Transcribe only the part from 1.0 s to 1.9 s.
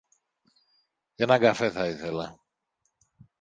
Έναν καφέ θα